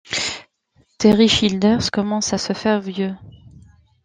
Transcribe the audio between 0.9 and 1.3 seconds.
Terry